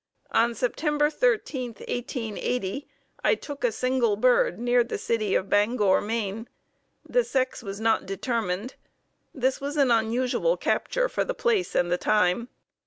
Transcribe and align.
On 0.31 0.53
Sept. 0.53 1.13
13, 1.13 1.69
1880, 1.75 2.87
I 3.23 3.35
took 3.35 3.63
a 3.63 3.71
single 3.71 4.15
bird 4.15 4.57
near 4.57 4.83
the 4.83 4.97
city 4.97 5.35
of 5.35 5.47
Bangor, 5.47 6.01
Maine. 6.01 6.49
The 7.07 7.23
sex 7.23 7.61
was 7.61 7.79
not 7.79 8.07
determined. 8.07 8.73
This 9.31 9.61
was 9.61 9.77
an 9.77 9.91
unusual 9.91 10.57
capture 10.57 11.07
for 11.07 11.23
the 11.23 11.35
place 11.35 11.75
and 11.75 11.91
the 11.91 11.99
time. 11.99 12.49